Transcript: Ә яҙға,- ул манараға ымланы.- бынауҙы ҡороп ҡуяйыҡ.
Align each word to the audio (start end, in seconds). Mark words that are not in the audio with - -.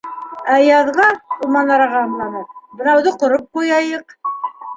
Ә 0.53 0.53
яҙға,- 0.67 1.05
ул 1.47 1.51
манараға 1.57 2.01
ымланы.- 2.07 2.41
бынауҙы 2.81 3.15
ҡороп 3.21 3.47
ҡуяйыҡ. 3.61 4.19